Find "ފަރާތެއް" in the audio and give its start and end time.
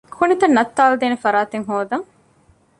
1.23-1.65